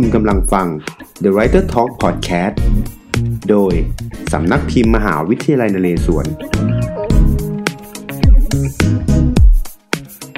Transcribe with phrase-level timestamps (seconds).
[0.00, 0.66] คุณกำลังฟัง
[1.24, 2.54] The Writer Talk Podcast
[3.50, 3.74] โดย
[4.32, 6.26] สำนักพิมพ์มหาวิทยาลัยนเรศวร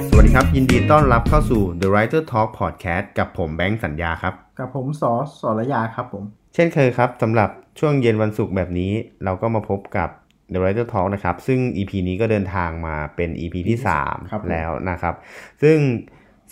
[0.09, 6.23] สวัสดีครับ ยินดีต้อนรับเข้าสู่ The Writer Talk Podcast กับผมแบงค์สัญญาครับ กับผมสอสรยาครับผม
[6.53, 7.49] เช่นเคยครับสำหรับ
[7.79, 8.91] ช่วงเย็นวันศุกร์แบบนี้
[9.23, 10.09] เราก็มาพบกับ
[10.53, 15.15] The Writer Talk นะครับ ซึ่ง EP นี้ก็เดินทางมาเป็น EP ที่ครับผม3แล้วนะครับ
[15.63, 15.77] ซึ่ง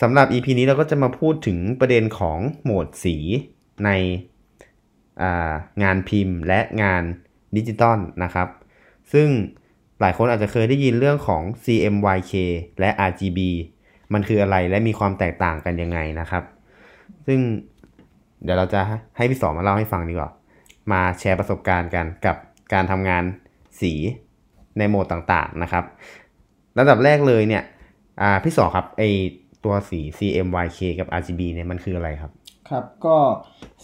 [0.02, 3.16] สำหรับ EP นี้เราก็จะมาพูดถึงประเด็นของโหมดสี
[3.86, 7.04] ในางานพิมพ์และงาน
[7.56, 8.48] ดิจิตอลนะครับ
[9.14, 9.28] ซึ่ง
[10.02, 12.34] หลายคนอาจจะเคยได้ยินเรื่องของ CMYK
[12.80, 13.40] และ RGB
[14.14, 16.44] มันคืออะไรและมีความแตกต่างกันยังไงนะครับ
[17.28, 17.40] ซึ่ง
[18.44, 18.80] เดี๋ยวเราจะ
[19.18, 20.32] ให้พี่สองมาเล่าให้ฟังดีกว่า
[20.92, 22.36] มาแชร์ประสบการณ์กันกับ
[22.74, 23.24] การทำงาน
[23.82, 23.94] สี
[24.78, 25.84] ในโหมดต่างๆนะครับ
[26.80, 27.64] ระดับแรกเลยเนี่ย
[28.44, 29.04] พี่สองครับไอ
[29.68, 32.32] ตัวสี CMYK กับ RGB เนี่ยมันคืออะไรครับ
[32.70, 33.18] ครับก็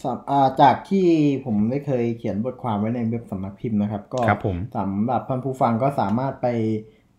[0.02, 1.06] สำอ่าจากที่
[1.44, 6.46] ผมได้เคยเขียนบทความไว้ในเว็บสำนักพิมพ์นะครับ ก็ครับผมสำหรับท่านผู้ฟังก็สามารถไป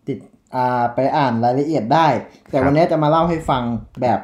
[0.07, 0.17] ติด
[0.55, 2.07] อ่าไปอ่านรายละเอียดได้
[2.51, 3.63] แต่วันนี้จะมาเล่าให้ฟัง
[4.01, 4.19] แบบ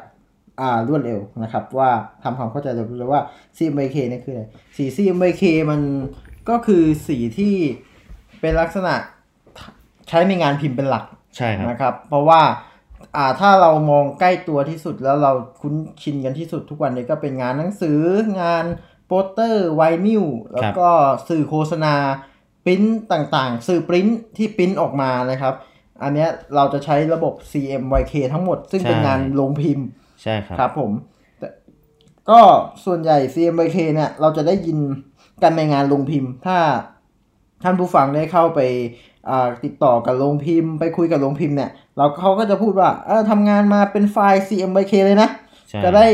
[0.60, 1.90] อ่ารวดเร็วนะครับ ว่า
[2.22, 3.20] ทำความเข้าใจเลยว่า
[3.56, 4.44] CMYK นี่คืออะไร
[4.76, 5.80] สี CMYK มัน
[6.48, 7.54] ก็คือสีที่
[8.40, 8.94] เป็นลักษณะ
[10.08, 11.04] ใช้ในงานพิมพ์เป็นหลัก
[11.36, 12.40] ใช่ครับนะครับ เพราะว่า
[13.16, 18.00] อ่าถ้าเรามองใกล้ตัวที่สุดแล้วเราคุ้นชินกันที่สุดทุกวันนี้ก็เป็นงานหนังสือ
[18.40, 18.64] งาน
[19.06, 20.88] โปสเตอร์ไวนิลแล้วก็
[21.28, 21.94] สื่อโฆษณา
[22.66, 25.54] ปริ้นต่างๆ สื่อปริ้นที่ปริ้นออกมานะครับ
[26.02, 29.86] อันเนี้ยเราจะใช้ระบบ CMYK ทั้งหมด ซึ่งเป็นใช่งานลงพิมพ์
[30.22, 30.92] ใช่ครับครับผม
[31.38, 31.48] แต่
[32.30, 32.40] ก็
[32.84, 34.78] ส่วนใหญ่ CMYK เนี่ยเราจะได้ยิน
[35.42, 36.58] กันในงานลงพิมพ์ ถ้า
[37.62, 39.10] ท่านผู้ฟังได้เข้าไปอ่า
[39.64, 45.28] ติดต่อกับโรงพิมพ์ไปคุยกับโรงพิมพ์เนี่ยเราเขาก็จะพูดว่าเออทำงานมาเป็นไฟล์ CMYK เลยนะ
[45.68, 46.06] ใช่จะได้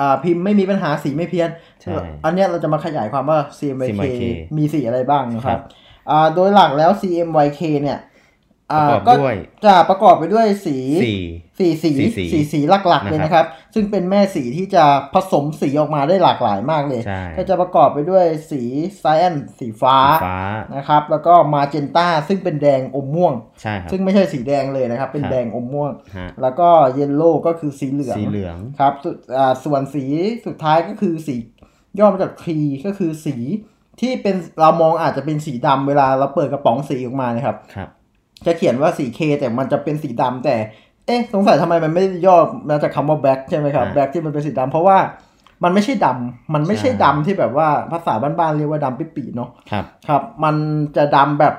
[0.00, 1.92] อ่าพิมพ์ไม่มีปัญหาสีไม่เพี้ยนใช่
[2.24, 4.22] อันเนี้ยเราจะมาขยายความว่า CMYK CMYK
[4.56, 5.62] มีสีอะไรบ้างนะคครัรับบ
[6.10, 7.98] อ่าโดยหลักแล้ว CMYK เนี่ย
[8.78, 11.18] ประอ่ากอบก็ด้วยจะประกอบไปด้วยสีสี่
[11.58, 14.84] สี่สีสี่สีสี่สีหลักๆเลยนะครับ ซึ่งเป็นแม่สีที่จะ
[15.14, 18.62] ผสมสีออกมาได้หลากหลายมากเลยใช่ก็จะประกอบไปด้วยสี
[18.98, 20.38] ไซแอนสีฟ้าสีฟ้า
[20.76, 30.04] นะครับ แล้วก็มาเจนต้าซึ่งเป็นแดงอมม่วงใช่ครับซึ่งไม่ใช่สีแดงเลยนะครับ เป็นครับแดงอมม่วงฮะแล้วก็เยลโล่ก็คือสีเหลืองสีเหลืองครับสุดอ่าส่วนสี
[30.46, 31.36] สุดท้ายก็คือสี
[31.98, 33.36] ย่อมาจากทีก็คือสี
[34.00, 37.88] ที่เป็นเรามองอาจจะเป็นสีดำเวลาเราเปิดกระป๋องสีออกมานะครับครับ
[38.46, 40.56] จะเขียนว่าสีเคแต่มันจะเป็นสีดำแต่
[41.06, 42.36] เอ๊ะ สงสัยทำไมมันไม่ได้ย่อ
[42.68, 44.98] มาจากคำว่าแบ็คใช่ไหมครับอ่าแบ็คที่มันเป็นสีดำเพราะว่า
[45.64, 50.54] มันไม่ใช่ดำมันไม่ใช่ใช่ดำที่แบบว่าภาษาบ้านๆเรียกว่าดำปิปีเนาะครับครับ มัน
[50.96, 51.54] จะดำแบบ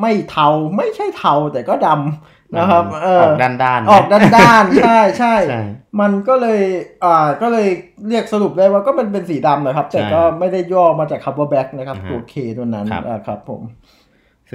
[0.00, 0.46] ไม่เทา
[0.76, 5.62] ไม่ใช่เทาแต่ก็ดำนะครับเออออกด้านด้านๆนะออกด้านๆใช่ใช่ใช่
[6.00, 6.60] มันก็เลย
[7.04, 7.68] อ่าก็เลย
[8.08, 13.60] เรียกสรุปได้ว่าก็มันเป็นสีดำนะครับ แต่ใช่ก็ไม่ได้ย่อมาจากคำว่าแบ็คนะครับอ่าฮะตัวเคตัวนั้นครับอ่าครับผม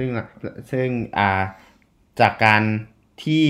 [0.00, 0.10] ซึ่ง
[0.72, 0.88] ซึ่ง
[1.18, 1.42] อ่า
[2.20, 2.62] จากการ
[3.24, 3.46] ที่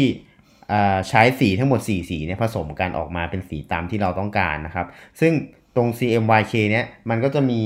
[0.73, 4.87] อ่าใช้สีทั้งหมด 4 สีเนี่ยผสมกันออกมาเป็นสีตามที่เราต้องการนะครับ
[5.21, 5.33] ซึ่ง
[5.77, 7.63] ตรง CMYK เนี่ยมันก็จะมี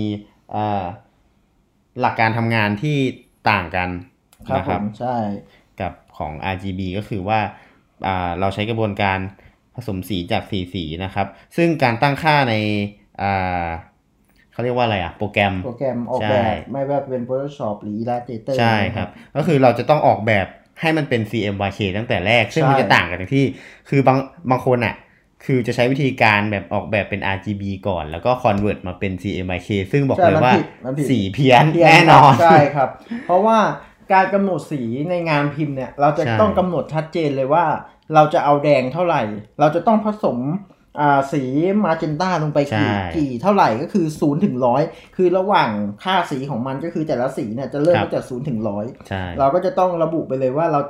[0.55, 0.84] อ่า
[2.00, 2.97] หลักการทำงานที่
[3.50, 3.89] ต่างกัน
[4.49, 5.17] ครับนะผครับมใช่
[5.81, 7.41] กับของ RGB ก็คือว่า
[8.06, 9.19] อ่าเราใช้กระบวนการ
[9.75, 12.55] ผสมสีจากสีสีนะครับ ซึ่งการตั้งค่าใน
[13.23, 13.67] อ่า
[14.55, 20.47] เขาเรียกว่าอะไรอะโปรแกรม โปรแกรมออกใช่แบบ ไม่ว่าเป็น Photoshop หรือ Illustrator ใช่ครับ ก็คือเราจะต้องออกแบบ
[20.81, 23.45] ให้มันเป็น CMYK ตั้งแต่แรก ซึ่งใช่มันจะต่างกันตรงที่
[23.89, 24.19] คือบาง
[24.51, 24.95] บางคนอะ
[25.45, 32.89] คือจะใช้วิธีการแบบออกแบบเป็น RGB ก่อน แล้วก็ convert มาเป็น CMYK ซึ่งบอกใช่เลยมันว่าผิดมันผิดสีเพี้ยนเพี้ยแน่นอนครับใช่ครับ
[33.27, 33.59] เพราะว่า
[34.13, 37.65] การกำหนดสีในงานพิมพ์เนี่ย เราจะใช่ต้องกำหนดชัดเจนเลยว่า
[38.15, 39.23] เราจะเอาแดงเท่าไหร่
[39.61, 40.39] เราจะต้องผสม
[41.00, 41.43] อ่าสี
[41.87, 44.82] มาเจนต้าลงไปกี่ใช่กี่เท่าไหร่ก็คือ0ูนย์ถึงร้อย
[45.16, 45.71] คือระหว่าง
[46.03, 50.81] ค่าสีของมันก็คือแต่ละสีเนี่ยจะเริ่มครับตั้งแต่ศูนย์ถึงร้อยใช่เราก็จะต้องระบุไปเลยว่าเรา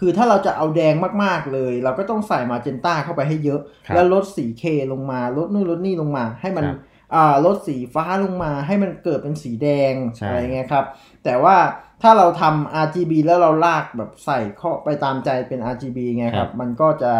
[0.00, 6.78] คือถ้าเราจะเอาแดงมากๆเลย เราก็ต้องใส่มาเจนต้าเข้าไปให้เยอะครับแล้วลดสีเคลงมาลดนู่นลดนี่ลงมา ให้มันครับ
[7.14, 10.84] อ่าลดสีฟ้าลงมาให้มันเกิดเป็นสีแดงใช่อะไรเงี้ยครับ
[11.24, 11.56] แต่ว่า
[12.02, 17.12] ถ้าเราทำ RGB แล้วเราลากแบบใส่เข้าไปตามใจเป็น RGB ไงครับมันก็จะ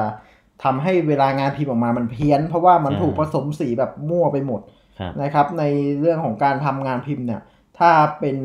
[0.64, 4.60] ทำให้เวลางานพิมพ์ออกมามันเพี้ยน เพราะว่ามันใช่ถูกผสมสีแบบมั่วไปหมด
[4.98, 5.64] ครับนะครับ ใน
[6.00, 7.42] เรื่องของการทำงานพิมพ์เนี่ย
[7.78, 7.90] ถ้า
[8.20, 8.36] เป็น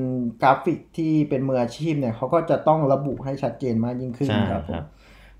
[0.41, 4.85] กราฟิกที่เป็นมืออาชีพเนี่ยเขาก็จะต้องระบุให้ชัดเจนมากยิ่งขึ้นใช่ครับผมครับ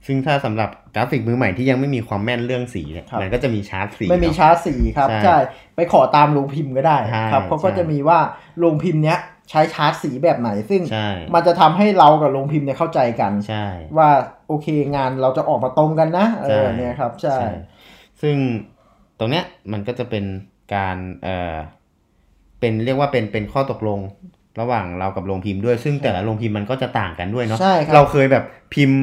[0.06, 5.38] ซึ่งถ้าสำหรับกราฟิกมือใหม่ที่ยังไม่มีความแม่นเรื่องสีเนี่ยครับมันก็จะมีชาร์ตสีไม่มีเนอะชาร์จสีครับใช่ใช่
[5.76, 8.20] ไปขอตามโรงพิมพ์ก็ได้ใช่ครับเขาก็ใช่จะมีว่า
[8.60, 9.20] โรงพิมพ์เนี้ย
[9.50, 13.66] ใช้ชาร์จสีแบบไหน ซึ่งใช่มันจะทำให้เรากับโรงพิมพ์เนี่ยเข้าใจกันใช่
[13.98, 14.10] ว่า
[14.48, 17.38] โอเคงานเราจะออกมาตรงกันนะเอใช่อเนี่ยครับ ใช่
[18.22, 18.36] ซึ่ง
[19.20, 20.26] ตรงเนี้ยมันก็จะเป็น
[20.76, 21.56] การเอ่อ
[22.60, 24.00] เป็นเรียกว่าเป็นเป็นข้อตกลง
[24.60, 28.44] ระหว่างเรากับโรงพิมพ์ด้วย ซึ่งแต่ละโรงพิมพ์มันก็จะต่างกันด้วยเนาะใช่ครับเราเคยแบบ
[28.74, 29.00] พิมพ์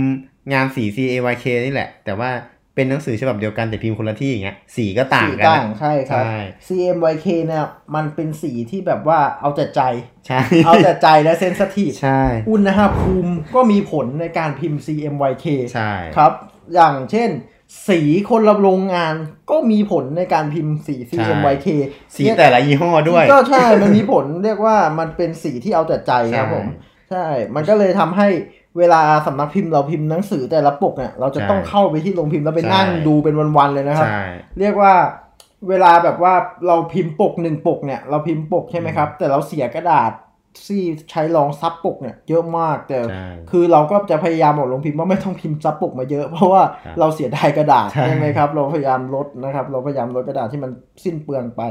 [0.53, 2.31] งานสี C A Y K นี่แหละ แต่ว่า
[2.77, 6.35] เป็นหนังสือฉบับเดียวกันแต่พิมพ์คนละที่อย่างเงี้ยสีก็ต่างสีกันต่างนะใช่ครับใช่
[6.67, 7.65] CMYK เนี่ย
[7.95, 9.81] มันเป็นสีที่แบบว่าเอาแต่ใจ
[10.27, 16.33] ใช่เอาแต่ใจและเซนสทีฟใช่อุณหภูมิก็มีผลในการพิมพ์ CMYK ใช่ครับ
[16.75, 17.31] อย่างเช่น
[17.89, 18.01] สี
[18.31, 19.15] คนละโรงงาน
[19.51, 21.69] ก็มีผลในการพิมพ์สี CMYK
[22.17, 26.67] สีแต่ละยี่ห้อด้วย ก็ใช่มันมีผลเรียกว่ามันเป็นสีที่เอาแต่ใจครับใช่ผม
[27.11, 28.29] ใช่ มันก็เลยทำให้
[28.79, 34.25] เวลาสำนักพิมพ์เราพิมพ์หนังสือแต่ละปกเนี่ยเราจะใช่ต้องเข้าไปที่โรงพิมพ์แล้วไปใช่นั่งดูเป็นวันๆเลยนะครับใช่
[34.59, 34.95] เรียกว่า
[35.69, 36.35] เวลาแบบว่า
[36.67, 40.13] เราพิมพ์ปกหนึ่งปกเนี่ยเราพิมพ์ปกใช่ไหมครับ แต่เราเสียกระดาษ
[40.67, 50.71] ที่ใช้รองซับปกเนี่ยเยอะมากแต่ใช่คือเราก็จะพยายามบอกลงพิมพ์ว่าไม่ต้องพิมพ์ซับปกมาเยอะ เพราะว่าครับเราเสียดายกระดาษใช่ใช่ไหมครับ เราพยายามลดนะครับ เราพยายามลดกระดาษที่มัน
[51.05, 51.63] สิ้นเปลืองไป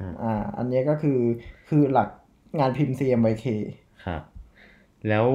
[0.00, 1.18] ครับอ่าอันนี้ก็คือ
[1.68, 2.08] คือหลัก
[2.58, 3.46] งานพิมพ์ CMYK
[4.04, 4.22] ครับ
[5.08, 5.26] แล้ว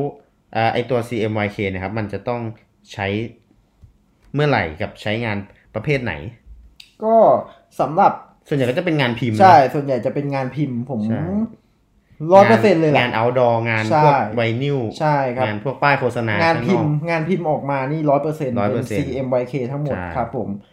[0.55, 2.41] อ่าไอตัว CMYK เนะครับมันจะต้อง
[2.93, 3.07] ใช้
[4.33, 5.37] เมื่อไหร่กับใช้งาน
[5.75, 6.13] ประเภทไหน
[7.03, 7.15] ก็
[7.79, 8.11] สำหรับ
[8.47, 11.23] ส่วนใหญ่ก็จะเป็นงานพิมพ์นะใช่ ส่วนใหญ่จะเป็นงานพิมพ์ผมใช่
[12.33, 20.72] ร้อยเปอร์เซ็นต์เลยแหละงาน outdoor งานใช่พวกไวนิลใช่ครับงานพวกป้ายโฆษณางานข้พิมนพ์อกงานพิมพ์ออกมานี่ร้อยเปอร์เซ็นต์เป็น100% CMYK ทั้งหมดใช่ครับผมอ่า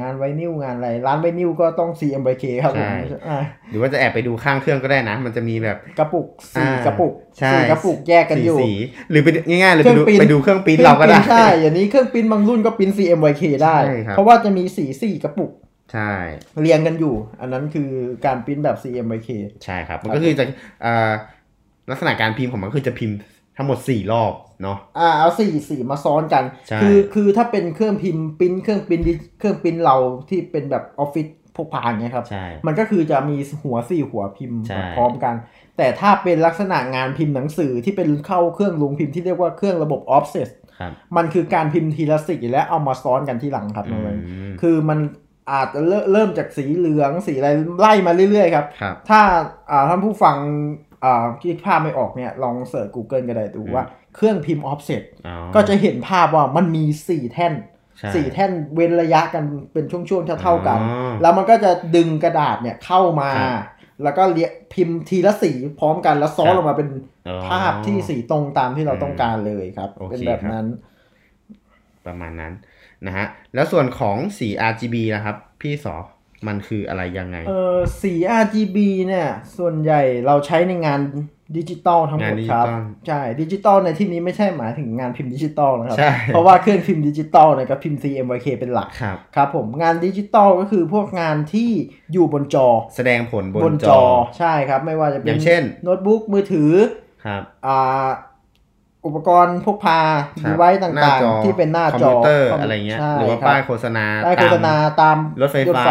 [0.00, 2.94] งานไวนิลงานอะไร ร้านไวนิลก็ต้อง CMYK ครับผมใช่
[3.28, 3.38] อ่า
[3.70, 15.52] หรือว่าจะแอบไปดูข้างเครื่องก็ได้นะ มันจะมีแบบกระปุกสี่อ่ากระปุกใช่สี่กระปุกแยกกันอยู่สีๆหรือไปดูง่ายๆเลยเคไปรื่ดูองปริ้นไปดูเครื่องปริ้นเราก็ได้ใช่อย่างนี้เครื่องปริ้นบางรุ่นก็ปริ้น CMYK ได้ใช่ครับเพราะว่าจะมีสีสี่กระปุก
[15.92, 16.10] ใช่
[16.60, 17.90] เรียงกันอยู่ อันนั้นคือ
[18.26, 19.28] การปริ้นแบบ CMYK
[19.64, 20.44] ใช่ครับ มันครับก็คือจะ
[20.84, 21.12] อ่า
[21.90, 23.16] ลักษณะการพิมพ์ของมันคือจะพิมพ์
[23.56, 24.32] ทั้งหมดสี่รอบ
[24.62, 29.96] เนาะอ่าเอาสี่สีมาซ้อนกันใช่คือคือถ้าเป็นเครื่องพิมพ์ปริ้นเครื่องปริ้นดิเครื่องปริ้นเรา
[30.28, 31.26] ที่เป็นแบบออฟฟิศ
[31.56, 35.34] พกพาอย่างเงี้ยครับใช่มันก็คือจะมีหัวสี่หัวพิมพ์ใช่พร้อมกัน
[35.76, 40.48] แต่ถ้าเป็นลักษณะงานพิมพ์หนังสือที่เป็นเข้าเครื่องลงพิมพ์ที่เรียกว่าเครื่องระบบ offset
[40.78, 44.98] ครับมันคือการพิมพ์ทีละสีและเอามาซ้อนกันที่หลังครับน้องเอิญอืมคือมัน
[45.52, 47.48] อาจจะเริ่มเริ่มจากสีเหลืองสีอะไร
[47.80, 49.20] ไล่มาเรื่อยๆครับครับถ้า
[49.70, 50.36] อ่าท่านผู้ฟัง
[50.85, 50.85] อ่า
[51.42, 53.84] คิดภาพไม่ออกเนี่ยลองเสิร์ช Google ก็ได้ดูว่า
[54.14, 57.54] เครื่องพิมพ์ offset อ๋อก็จะเห็นภาพว่ามันมีสี่แท่น
[57.98, 63.62] ใช่สี่แท่นเว้นระยะกันเป็นช่วงๆเท่าๆกันอ๋อแล้วมันก็จะดึงกระดาษเนี่ยเข้ามาครับ
[64.02, 66.88] แล้วก็เรียงพิมพ์ทีละสีพร้อมกันแล้วซ้อนครับลงมาเป็น
[67.28, 70.66] อ๋อภาพที่สีตรงตามที่เราต้องการเลยครับโอเคเป็นแบบนั้น
[72.06, 72.52] ประมาณนั้น
[73.06, 75.94] นะฮะแล้วส่วนของสี RGB นะครับ พี่สอ
[76.46, 78.12] มันคืออะไรยังไง เออสี
[78.42, 79.28] RGB เนี่ย
[79.58, 81.00] ส่วนใหญ่เราใช้ในงาน
[81.56, 91.70] ดิจิตอลทั้งหมดครับงานดิจิตอลใช่ดิจิตอลในที่นี้ไม่ใช่หมายถึงงานพิมพ์ดิจิตอลนะครับใช่เพราะว่าเครื่องพิมพ์ดิจิตอลเนี่ยก็พิมพ์ CMYK เป็นหลักครับครับผมงานดิจิตอลก็คือพวกงานที่
[92.12, 94.06] อยู่บนจอ แสดงผลบบนนจจออ
[94.38, 96.72] ใช่ครับ ไม่ว่าจะเป็อนย่างเช่นโน้ตบุ๊กมือถือ
[97.24, 98.08] ครับอ่า
[99.06, 100.00] อุปกรณ์พกพา
[100.42, 105.84] ครับดีไว้ต่หน้าางจอๆที่เป็นหน้าคอมจอพิวเตอร์คมอะไรเงี้ยใช่หรือว่าคบป้ายโฆษณาป้ายโฆษณาตามรถไฟฟ้า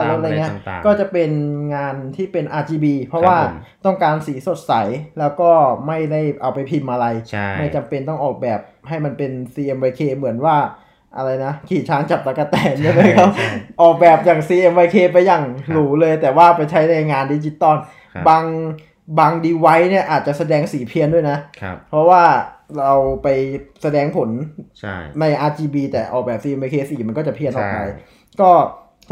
[0.00, 1.30] ตามรถอะไรเงี้ยอะไรต่างๆก็จะเป็น
[1.74, 3.54] งานที่เป็น RGB เพราะครับว่าผม
[3.86, 4.72] ต้องการสีสดใส
[5.18, 5.50] แล้วก็
[5.86, 10.56] ไม่ได้เอาไปพิมพ์อะไรใช่ไม่จำเป็นต้องออกแบบให้มันเป็น CMYK เหมือนว่า
[11.16, 13.48] อะไรนะขี่ช้างจับตะกะแตนใช่ไหมครับใช่
[13.82, 17.76] ออกแบบอย่าง CMYK ไปอย่างหรูเลย แต่ว่าไปใช้ในงานดิจิตอล
[18.14, 18.44] ครับบาง
[19.18, 22.22] บางดีไวซ์เนี่ยอาจจะแสดงสีเพี้ยนด้วยนะครับเพราะว่า
[22.78, 23.28] เราไป
[23.82, 24.30] แสดงผล
[24.80, 27.84] ใช่ใน RGB แต่ออกแบบ CMYK สีมันก็จะเพี้ยนออกไปใช่
[28.40, 28.50] ก็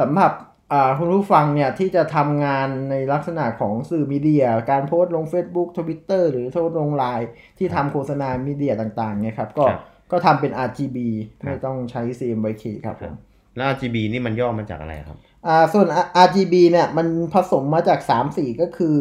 [0.00, 0.33] สำหรับ
[0.73, 9.81] อ่าคุณผู้ฟังเนี่ยที่จะทำงานในลักษณะของสื่อมีเดีย การโพสต์ลง Facebook Twitter หรือโพสต์ลงไลน์ที่ทำโฆษณามีเดียต่างๆเนี่ยครับก็ครับ
[10.12, 10.99] ก็ทำเป็น RGB
[11.40, 13.14] ครับไม่ต้องใช้ CMYK ครับผม
[13.57, 15.87] แล้ว RGB นี่มันย่อมาจากอะไรครับอ่าส่วน
[16.26, 18.97] RGB เนี่ยมันผสมมาจาก 3 สีก็คือ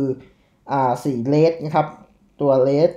[0.72, 1.88] อ่าสีเลดนะครับ
[2.42, 2.92] ตัวเลด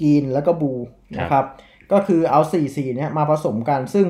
[0.00, 0.74] กรีนแล้วก็บลู
[1.18, 1.44] นะครับ
[1.92, 4.06] ก็คือเอาสีสีเนี้ยมาผสมกัน ซึ่ง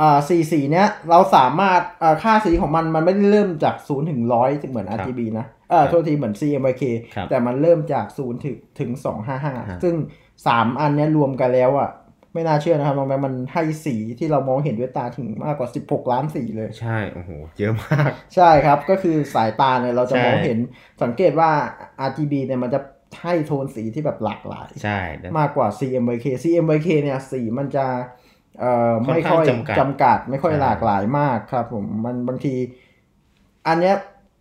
[0.00, 6.82] อ่าสีสีเนี้ยเราสามารถอ่าค่าสีของมันมันไม่ได้เริ่มจาก0ถึง100เหมือนครับ RGB นะเออโทษทีเหมือน CMYK
[7.14, 8.90] ครับแต่มันเริ่มจาก0ถึงถึง
[9.38, 9.94] 255ซึ่ง
[10.36, 11.90] 3อันเนี้ยรวมกันแล้วอะ
[12.34, 20.58] ไม่น่าเชื่อนะครับน้องแบงค์มันให้สีที่เรามองเห็นด้วยตาถึงมากกว่า 16 ล้านสีเลย ใช่ โอ้โห เยอะมาก ใช่ครับ ก็คือสายตาเนี่ยเราจะใช่มองเห็น
[21.02, 21.50] สังเกตว่า
[22.08, 22.80] RGB เนี่ยมันจะ
[23.22, 27.86] ให้โทนสีที่แบบหลากหลาย ใช่แล้วมากกว่า CMYK CMYK เนี่ยสีมันจะ
[28.60, 32.54] เอ่อค่อนไม่ข้างค่อยจำกัดจำกัด ไม่ค่อยใช่หลากหลายมากครับผมมันบางที
[33.68, 33.96] อันเนี้ย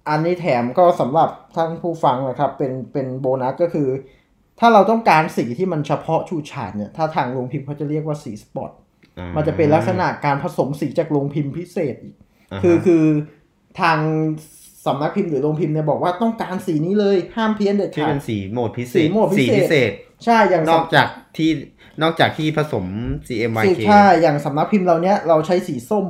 [0.10, 3.90] อันนี้แถมก็สำหรับท่านผู้ฟังนะครับ เป็นเป็นโบนัสก็คือ
[4.60, 13.06] ถ้าเราต้องการสีที่มันเฉพาะชูชาดเนี่ย ถ้าทางโรงพิมพ์เขาจะเรียกว่าสีสปอตามันจะเป็นลักษณะการผสมสีจากโรงพิมพ์พิเศษอีกาฮะคือคือ
[13.82, 14.00] ทาง
[14.86, 19.92] สำนักพิมพ์หรือโรงพิมพ์เนี่ยบอกว่าต้องการสีนี้เลยห้ามเพี้ยนเด็ดที่ขาดเป็นสีโหมดพิเศสีษโหมดพิเศษสีพิเศษ
[20.26, 21.50] ใช่อย่างนอกจากที่
[22.02, 22.86] นอกจากที่ผสม
[23.28, 26.06] สี CMYK ใช่ อย่างสำนักพิมพ์เราเนี้ยเราใช้สีส้ม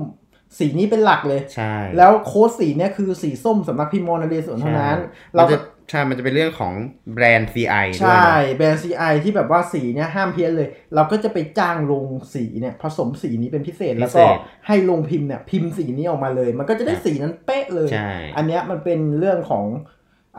[0.60, 4.98] สีนี้เป็นหลักเลย ใช่ แล้วโค้ดสีเนี่ยคือสีส้มสำนักพิมพ์โมนาเดส่วนเท่านั้น
[5.36, 6.74] เราเราจะก็ ใช่ มันจะเป็นเรื่องของ
[7.14, 14.26] แบรนด์ CI ด้วยใช่นะแบรนด์ CI ที่แบบว่าสีเนี่ยห้ามเพี้ยนเลย เราก็จะไปจ้างลงสีเนี่ยผสมสีนี้เป็นพิเศษแล้วก็
[14.68, 19.66] ให้ลงพิมพ์เนี่ยพิมพ์สีนี้ออกมาเลย มันก็จะได้สีนั้นเป๊ะเลยใช่อันเนี้ยมันเป็นเรื่องของ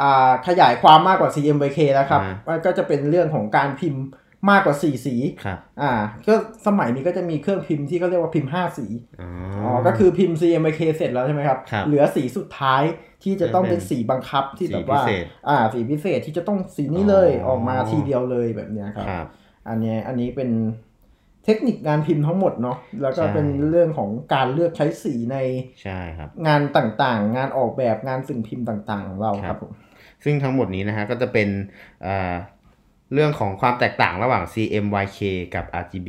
[0.00, 4.02] อ่าขยายความมากกว่า CMYK แล้วครับอ่ามันก็จะเป็นเรื่องของการพิมพ์
[4.50, 5.14] มากกว่า4สี
[5.44, 5.92] ครับอ่า
[6.26, 6.34] ก็
[6.66, 8.86] สมัยนี้ก็จะมีเครื่องพิมพ์ที่เขาเรียกว่าพิมพ์5สี
[9.20, 9.30] อ๋อ
[9.64, 12.82] อ๋อ ก็คือพิมพ์ CMYK เสร็จแล้วใช่ไหมครับครับเหลือสีสุดท้าย
[13.22, 19.26] ที่จะต้องจะเป็นเป็นสีบังคับที่แบบว่าสีพิเศษอ่า สีพิเศษที่จะต้องสีนี้เลยอ๋อออกมาทีเดียวเลยแบบเนี้ยครับครับ
[19.68, 20.50] อันเนี้ยอันนี้เป็น
[21.44, 25.36] เทคนิคงานพิมพ์ทั้งหมดเนาะ แล้วก็ใช่เป็นเรื่องของการเลือกใช้สีใน
[25.82, 29.72] ใช่ครับ งานต่างๆ งานออกแบบงานสิ่งพิมพ์ต่างๆ ของเราครับผม
[30.24, 31.48] ซึ่งทั้งหมดนี้นะฮะก็จะเป็น
[33.06, 35.20] เอ่อเรื่องของความแตกต่างระหว่าง CMYK
[35.54, 36.08] กับ RGB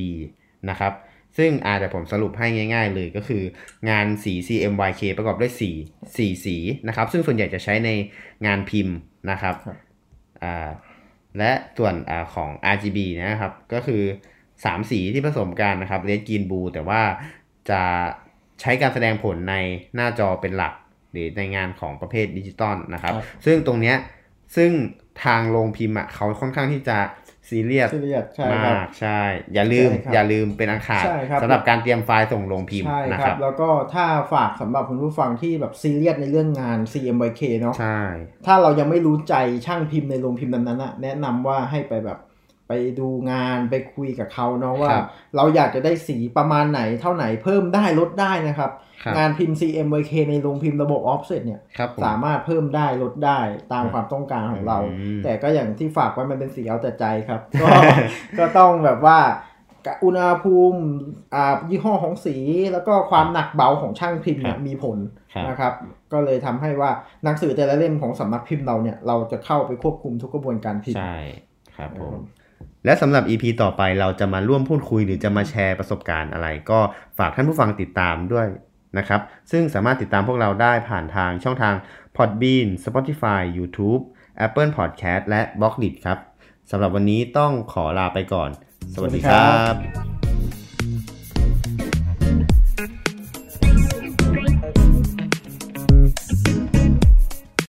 [0.69, 0.93] นะครับ
[1.37, 3.43] ซึ่งอาจจะผมสรุปให้ง่าย ๆ เลยก็คือ
[3.89, 5.71] งานสี CMYK ประกอบด้วยสี
[6.17, 7.89] สีสีนะครับ ซึ่งส่วนใหญ่จะใช้ใน
[8.45, 8.95] งานพิมพ์
[9.31, 9.77] นะครับครับ
[10.43, 10.69] อ่า
[11.37, 14.03] และส่วนอาของ RGB นะครับ ก็คือ
[14.45, 17.01] 3 สีที่ผสมกันนะครับ Red Green Blue แต่ว่า
[17.69, 17.81] จะ
[18.61, 19.55] ใช้การแสดงผลใน
[19.95, 20.73] หน้าจอเป็นหลัก
[21.11, 23.97] หรือในงานของประเภทดิจิตอลนะครับครับซึ่งตรงเนี้ย
[24.55, 24.71] ซึ่ง
[25.25, 26.97] ทางโรงพิมพ์อะเขาค่อนข้างที่จะ
[27.49, 29.21] ซีเรียสซีเรียสใช่มาครับกใช่
[29.53, 37.99] อย่าลืมใช่ครับอย่าลืมเป็นอันขาดใช่ครับสำหรับการเตรียมไฟล์ส่งโรงพิมพ์ใช่นะคครัรับบแล้วก็ถ้าฝากสำหรับคุณผู้ฟังที่แบบซีเรียสในเรื่องงาน CMYK เนาะใช่
[38.45, 42.17] ถ้าเรายังไม่รู้ใจช่างพิมพ์ในโรงพิมพ์นั้นๆนะแนะนำว่าให้ไปแบบ
[42.67, 45.05] ไปดูงานไปคุยกับเขาเนาะว่าครับ
[45.35, 48.71] เราอยากจะได้สีประมาณไหนเท่าไหนเพิ่มได้ลดได้นะครับ
[49.03, 53.39] ครับงานพิมพ์ CMYK ในโรงพิมพ์ระบบ offset เนี่ยครับผมสามารถเพิ่มได้ลดได้
[53.73, 57.67] ตามความต้องการของเราอืมแต่ก็อย่างที่ฝากไว้มันเป็นสีเอาแต่ใจครับ ก็
[58.39, 59.19] ก็ต้องแบบว่า
[60.03, 60.79] อุณหภูมิ
[61.35, 62.35] อ่ายี่ห้อของสี
[62.73, 64.97] แล้วก็ความหนักเบาของช่างพิมพ์เนี่ยมีผล
[65.33, 65.73] ครับนะครับ
[66.13, 66.91] ก็เลยทำให้ว่า
[67.23, 71.17] หนังสือแต่ละเล่มของสำนักพิมพ์เราเนี่ยเราจะเข้าไปควบคุมทุกกระบวนการพิมพ์ใช่
[71.77, 72.36] ครับผมครับ
[72.87, 76.79] และสำหรับ EP ต่อไปเราจะมาร่วมพูดคุยหรือจะมาแชร์ประสบการณ์อะไร ก็
[77.17, 78.47] ฝากท่านผู้ฟังติดตามด้วย
[78.97, 81.75] นะครับ ซึ่งสามารถติดตามพวกเราได้ผ่านทางช่องทาง
[82.17, 84.01] Podbean Spotify YouTube
[84.45, 86.17] Apple Podcast และ b l o g d i t ครับ
[86.71, 88.49] สำหรับวันนี้ต้องขอลาไปก่อน
[88.93, 90.16] สวัสดีครับ